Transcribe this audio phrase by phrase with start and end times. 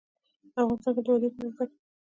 [0.63, 1.77] افغانستان کې د وادي په اړه زده کړه کېږي.